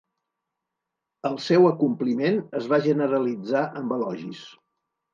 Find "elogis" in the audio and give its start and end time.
4.01-4.47